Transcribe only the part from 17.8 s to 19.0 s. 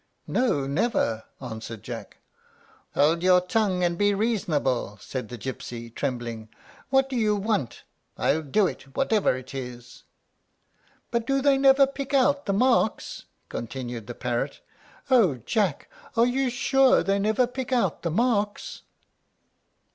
the marks?"